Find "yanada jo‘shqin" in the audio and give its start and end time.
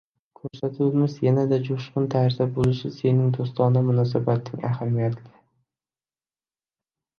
1.25-2.07